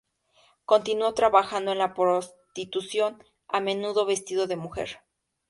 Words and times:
Continuó 0.65 1.13
trabajando 1.13 1.71
en 1.71 1.77
la 1.77 1.93
prostitución, 1.93 3.23
a 3.47 3.59
menudo 3.59 4.07
vestido 4.07 4.47
de 4.47 4.55
mujer. 4.55 4.97